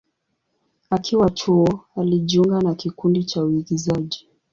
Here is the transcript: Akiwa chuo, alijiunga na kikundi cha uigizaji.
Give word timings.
Akiwa 0.89 1.29
chuo, 1.29 1.79
alijiunga 1.95 2.61
na 2.61 2.75
kikundi 2.75 3.23
cha 3.23 3.43
uigizaji. 3.43 4.27